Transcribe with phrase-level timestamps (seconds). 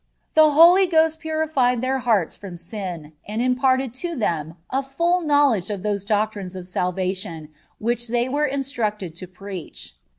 [0.33, 5.69] The Holy Ghost purified their hearts from sin, and imparted to them a full knowledge
[5.69, 9.93] of those doctrines of salvation which they were instructed to preach.